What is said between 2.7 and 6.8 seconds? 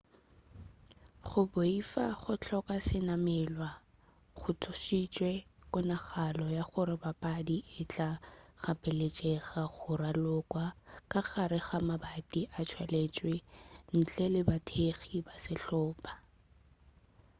senamelwa go tsošitše kgonagalo ya